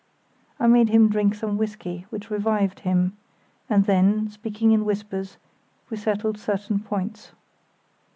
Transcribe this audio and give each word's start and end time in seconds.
I 0.59 0.65
made 0.65 0.89
him 0.89 1.09
drink 1.09 1.35
some 1.35 1.59
whisky, 1.59 2.07
which 2.09 2.31
revived 2.31 2.79
him; 2.79 3.15
and 3.69 3.85
then, 3.85 4.31
speaking 4.31 4.71
in 4.71 4.83
whispers, 4.83 5.37
we 5.91 5.97
settled 5.97 6.39
certain 6.39 6.79
points. 6.79 7.33